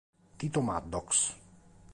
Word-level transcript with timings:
Tito 0.39 0.59
Maddox 0.65 1.17